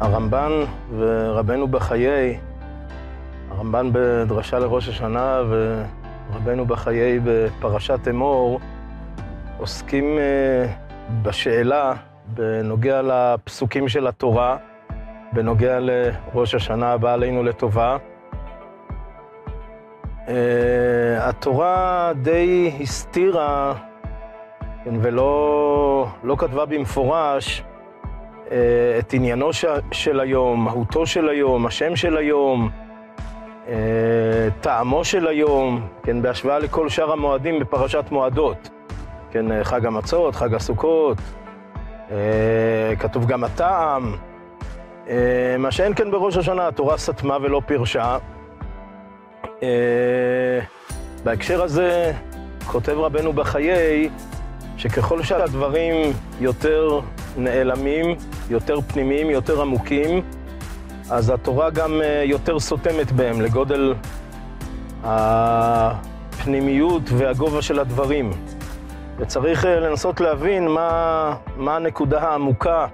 הרמב"ן 0.00 0.52
ורבנו 0.96 1.68
בחיי, 1.68 2.38
הרמב"ן 3.50 3.90
בדרשה 3.92 4.58
לראש 4.58 4.88
השנה 4.88 5.42
ורבנו 5.48 6.66
בחיי 6.66 7.20
בפרשת 7.24 8.08
אמור, 8.08 8.60
עוסקים 9.58 10.18
אה, 10.18 10.66
בשאלה 11.22 11.92
בנוגע 12.26 13.02
לפסוקים 13.02 13.88
של 13.88 14.06
התורה, 14.06 14.56
בנוגע 15.32 15.78
לראש 15.80 16.54
השנה 16.54 16.92
הבאה 16.92 17.12
עלינו 17.12 17.42
לטובה. 17.42 17.96
Uh, 20.26 20.28
התורה 21.20 22.12
די 22.22 22.72
הסתירה 22.80 23.74
כן, 24.84 24.94
ולא 25.02 26.06
לא 26.22 26.36
כתבה 26.38 26.66
במפורש 26.66 27.62
את 28.98 29.12
עניינו 29.12 29.50
של 29.92 30.20
היום, 30.20 30.64
מהותו 30.64 31.06
של 31.06 31.28
היום, 31.28 31.66
השם 31.66 31.96
של 31.96 32.16
היום, 32.16 32.70
uh, 33.66 33.70
טעמו 34.60 35.04
של 35.04 35.26
היום, 35.26 35.88
כן, 36.02 36.22
בהשוואה 36.22 36.58
לכל 36.58 36.88
שאר 36.88 37.12
המועדים 37.12 37.60
בפרשת 37.60 38.04
מועדות. 38.10 38.70
כן, 39.30 39.64
חג 39.64 39.86
המצות, 39.86 40.34
חג 40.34 40.54
הסוכות, 40.54 41.18
כתוב 42.98 43.26
גם 43.26 43.44
הטעם. 43.44 44.16
מה 45.58 45.70
שאין 45.70 45.94
כן 45.94 46.10
בראש 46.10 46.36
השנה, 46.36 46.68
התורה 46.68 46.98
סתמה 46.98 47.36
ולא 47.42 47.62
פירשה. 47.66 48.18
אה, 49.62 50.60
בהקשר 51.24 51.62
הזה 51.62 52.12
כותב 52.66 52.92
רבנו 52.92 53.32
בחיי 53.32 54.08
שככל 54.76 55.22
שהדברים 55.22 56.12
יותר 56.40 57.00
נעלמים, 57.36 58.16
יותר 58.50 58.80
פנימיים, 58.80 59.30
יותר 59.30 59.60
עמוקים, 59.60 60.22
אז 61.10 61.30
התורה 61.30 61.70
גם 61.70 62.02
אה, 62.02 62.22
יותר 62.24 62.58
סותמת 62.58 63.12
בהם 63.12 63.40
לגודל 63.40 63.94
הפנימיות 65.04 67.02
והגובה 67.06 67.62
של 67.62 67.78
הדברים. 67.78 68.30
וצריך 69.18 69.64
אה, 69.64 69.80
לנסות 69.80 70.20
להבין 70.20 70.68
מה, 70.68 71.36
מה 71.56 71.76
הנקודה 71.76 72.20
העמוקה 72.20 72.86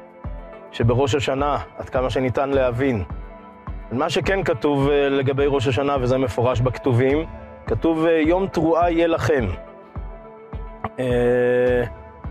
שבראש 0.72 1.14
השנה, 1.14 1.58
עד 1.78 1.88
כמה 1.88 2.10
שניתן 2.10 2.50
להבין. 2.50 3.04
מה 3.92 4.10
שכן 4.10 4.44
כתוב 4.44 4.88
אה, 4.88 5.08
לגבי 5.08 5.44
ראש 5.46 5.68
השנה, 5.68 5.96
וזה 6.00 6.18
מפורש 6.18 6.60
בכתובים, 6.60 7.26
כתוב 7.66 8.06
יום 8.26 8.46
תרועה 8.46 8.90
יהיה 8.90 9.06
לכם. 9.06 9.46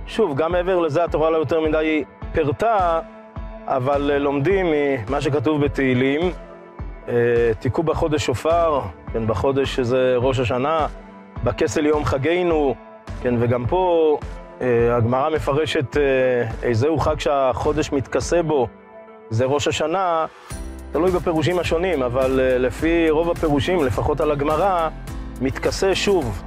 אה, 0.05 0.09
שוב, 0.09 0.37
גם 0.37 0.51
מעבר 0.51 0.79
לזה 0.79 1.03
התורה 1.03 1.29
לא 1.29 1.37
יותר 1.37 1.61
מדי 1.61 2.03
פירטה, 2.31 2.99
אבל 3.67 4.17
לומדים 4.17 4.65
ממה 4.71 5.21
שכתוב 5.21 5.65
בתהילים, 5.65 6.21
תיקעו 7.59 7.83
בחודש 7.83 8.25
שופר, 8.25 8.81
כן, 9.13 9.27
בחודש 9.27 9.75
שזה 9.75 10.15
ראש 10.17 10.39
השנה, 10.39 10.87
בכסל 11.43 11.85
יום 11.85 12.05
חגינו, 12.05 12.75
כן, 13.21 13.35
וגם 13.39 13.65
פה 13.65 14.17
הגמרא 14.97 15.29
מפרשת 15.29 15.97
איזהו 16.63 16.99
חג 16.99 17.19
שהחודש 17.19 17.91
מתכסה 17.91 18.43
בו, 18.43 18.67
זה 19.29 19.45
ראש 19.45 19.67
השנה, 19.67 20.25
תלוי 20.91 21.11
בפירושים 21.11 21.59
השונים, 21.59 22.03
אבל 22.03 22.39
לפי 22.43 23.09
רוב 23.09 23.31
הפירושים, 23.31 23.85
לפחות 23.85 24.21
על 24.21 24.31
הגמרא, 24.31 24.89
מתכסה 25.41 25.95
שוב. 25.95 26.43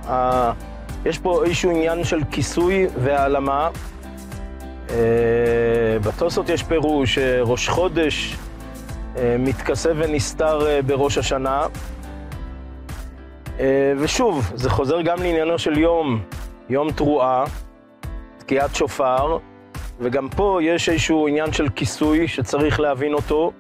יש 1.05 1.19
פה 1.19 1.45
איזשהו 1.45 1.71
עניין 1.71 2.05
של 2.05 2.21
כיסוי 2.31 2.87
והעלמה. 3.03 3.71
Uh, 4.89 4.91
בתוספות 6.07 6.49
יש 6.49 6.63
פירוש 6.63 7.19
uh, 7.19 7.21
ראש 7.41 7.69
חודש 7.69 8.35
uh, 8.35 9.19
מתכסה 9.39 9.93
ונסתר 9.97 10.81
בראש 10.87 11.19
השנה. 11.19 11.67
ושוב, 13.99 14.53
זה 14.55 14.71
חוזר 14.71 15.01
גם 15.01 15.19
לעניינו 15.19 15.59
של 15.59 15.79
יום, 15.79 16.23
יום 16.69 16.93
תרועה, 16.93 17.45
תקיעת 18.39 18.75
שופר, 18.75 19.39
וגם 20.01 20.29
פה 20.29 20.59
יש 20.63 20.89
איזשהו 20.89 21.29
עניין 21.29 21.53
של 21.53 21.69
כיסוי 21.69 22.29
שצריך 22.29 22.81
להבין 22.81 23.15
אותו. 23.15 23.53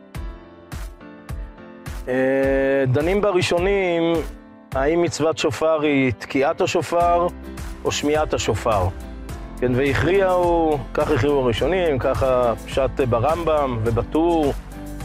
אה, 2.08 2.84
דנים 2.86 3.20
בראשונים, 3.20 4.02
האם 4.74 5.02
מצוות 5.02 5.38
שופר 5.38 5.80
היא 5.82 6.12
תקיעת 6.18 6.60
השופר 6.60 7.26
או 7.84 7.92
שמיעת 7.92 8.34
השופר. 8.34 8.88
כן, 9.58 9.72
והכריעו, 9.74 10.78
כך 10.94 11.10
הכריעו 11.10 11.40
הראשונים, 11.40 11.98
ככה 11.98 12.52
פשט 12.66 13.00
ברמב"ם 13.08 13.78
ובטור, 13.84 14.52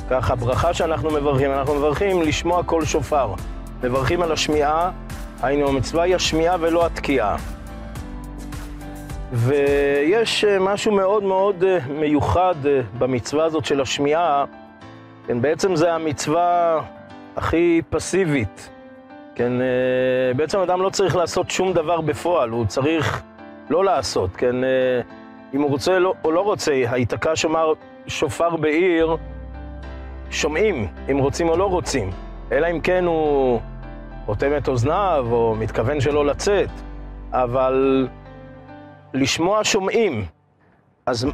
ככה 0.10 0.36
ברכה 0.36 0.74
שאנחנו 0.74 1.12
מברכים, 1.12 1.52
אנחנו 1.52 1.76
מברכים 1.76 2.22
לשמוע 2.22 2.64
כל 2.64 2.86
שופר. 2.86 3.34
מברכים 3.84 4.22
על 4.22 4.32
השמיעה, 4.32 4.92
היינו, 5.42 5.68
המצווה 5.68 6.04
היא 6.04 6.16
השמיעה 6.16 6.56
ולא 6.60 6.86
התקיעה. 6.86 7.36
ויש 9.32 10.46
אה, 10.46 10.60
משהו 10.60 10.92
מאוד 10.92 11.24
מאוד 11.24 11.64
אה, 11.64 11.78
מיוחד 11.90 12.56
במצווה 12.98 13.46
הזאת 13.46 13.66
של 13.66 13.82
השמיעה, 13.82 14.46
כן, 15.28 15.42
בעצם 15.42 15.76
זה 15.76 15.94
המצווה 15.94 16.82
הכי 17.36 17.82
פסיבית. 17.90 18.70
כן, 19.40 19.62
אה, 19.62 20.34
בעצם 20.36 20.60
אדם 20.60 20.82
לא 20.82 20.90
צריך 20.90 21.16
לעשות 21.16 21.52
שום 21.52 21.74
דבר 21.74 22.02
בפועל, 22.02 22.50
הוא 22.50 22.66
צריך 22.66 23.24
לא 23.70 23.86
לעשות, 23.86 24.36
כן, 24.36 24.64
אה, 24.64 25.02
אם 25.54 25.62
הוא 25.62 25.70
רוצה 25.70 26.00
לא, 26.00 26.14
או 26.24 26.32
לא 26.32 26.42
רוצה, 26.42 26.72
היתקע 26.72 27.32
שומר 27.36 27.74
שופר 28.08 28.56
בעיר, 28.56 29.18
שומעים 30.32 30.88
אם 31.12 31.18
רוצים 31.18 31.50
או 31.50 31.58
לא 31.58 31.66
רוצים, 31.66 32.10
אלא 32.52 32.68
אם 32.72 32.80
כן 32.80 33.06
הוא 33.06 33.60
אוטם 34.28 34.58
את 34.58 34.68
אוזניו 34.68 35.28
או 35.32 35.56
מתכוון 35.60 36.02
שלא 36.02 36.26
לצאת, 36.26 36.70
אבל 37.32 38.08
לשמוע 39.14 39.60
שומעים. 39.64 40.26
אז, 41.06 41.28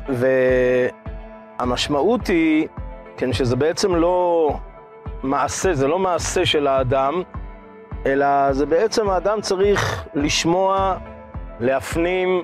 והמשמעות 1.60 2.28
היא 2.28 2.68
כן, 3.18 3.34
שזה 3.34 3.56
בעצם 3.56 3.96
לא 3.96 4.50
מעשה, 5.24 5.74
זה 5.74 5.88
לא 5.88 6.00
מעשה 6.00 6.46
של 6.46 6.68
האדם, 6.68 7.24
אלא 8.06 8.54
זה 8.54 8.66
בעצם 8.66 9.10
האדם 9.10 9.42
צריך 9.42 10.06
לשמוע, 10.14 10.98
להפנים, 11.60 12.44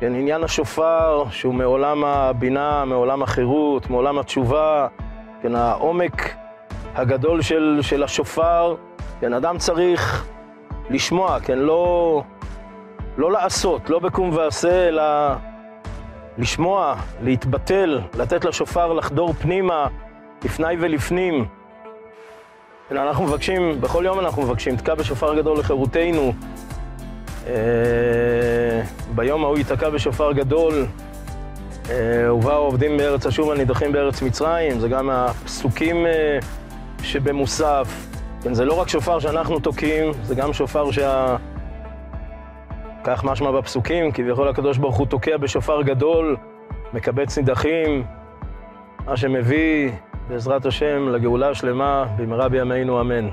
כן, 0.00 0.14
עניין 0.14 0.44
השופר, 0.44 1.24
שהוא 1.30 1.54
מעולם 1.54 2.04
הבינה, 2.04 2.84
מעולם 2.84 3.22
החירות, 3.22 3.90
מעולם 3.90 4.18
התשובה, 4.18 4.86
כן, 5.42 5.54
העומק 5.54 6.34
הגדול 6.94 7.42
של, 7.42 7.78
של 7.82 8.02
השופר, 8.02 8.76
כן, 9.20 9.32
אדם 9.32 9.58
צריך 9.58 10.26
לשמוע, 10.90 11.40
כן, 11.40 11.58
לא, 11.58 12.22
לא 13.16 13.32
לעשות, 13.32 13.90
לא 13.90 13.98
בקום 13.98 14.30
ועשה, 14.32 14.88
אלא 14.88 15.02
לשמוע, 16.38 16.94
להתבטל, 17.22 18.00
לתת 18.18 18.44
לשופר 18.44 18.92
לחדור 18.92 19.32
פנימה, 19.32 19.86
לפני 20.44 20.74
ולפנים. 20.80 21.46
אנחנו 22.90 23.24
מבקשים, 23.24 23.80
בכל 23.80 24.02
יום 24.06 24.20
אנחנו 24.20 24.42
מבקשים, 24.42 24.76
תקע 24.76 24.94
בשופר 24.94 25.34
גדול 25.34 25.58
לחירותנו. 25.58 26.32
אה, 27.46 28.82
ביום 29.14 29.44
ההוא 29.44 29.58
ייתקע 29.58 29.90
בשופר 29.90 30.32
גדול, 30.32 30.86
אה, 31.90 32.34
ובאו 32.34 32.56
עובדים 32.56 32.96
בארץ 32.96 33.26
אשור 33.26 33.52
הנידחים 33.52 33.92
בארץ 33.92 34.22
מצרים, 34.22 34.80
זה 34.80 34.88
גם 34.88 35.10
הפסוקים 35.10 36.06
אה, 36.06 36.38
שבמוסף. 37.02 38.06
כן, 38.42 38.54
זה 38.54 38.64
לא 38.64 38.80
רק 38.80 38.88
שופר 38.88 39.18
שאנחנו 39.18 39.60
תוקעים, 39.60 40.12
זה 40.22 40.34
גם 40.34 40.52
שופר 40.52 40.90
שה... 40.90 41.36
כך 43.04 43.24
משמע 43.24 43.50
בפסוקים, 43.50 44.12
כביכול 44.12 44.48
הקדוש 44.48 44.78
ברוך 44.78 44.96
הוא 44.96 45.06
תוקע 45.06 45.36
בשופר 45.36 45.82
גדול, 45.82 46.36
מקבץ 46.92 47.38
נידחים, 47.38 48.04
מה 49.06 49.16
שמביא 49.16 49.90
בעזרת 50.28 50.66
השם 50.66 51.08
לגאולה 51.08 51.48
השלמה 51.48 52.04
במהרה 52.16 52.48
בימינו 52.48 53.00
אמן. 53.00 53.28